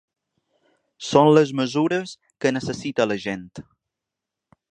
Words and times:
Són 1.09 1.29
les 1.33 1.51
mesures 1.59 2.15
que 2.45 2.53
necessita 2.57 3.09
la 3.11 3.21
gent. 3.27 3.47